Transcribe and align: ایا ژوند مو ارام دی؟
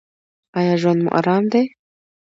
ایا 0.57 0.73
ژوند 0.81 0.99
مو 1.03 1.09
ارام 1.19 1.43
دی؟ 1.51 1.63